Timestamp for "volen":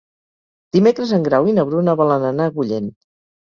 2.01-2.27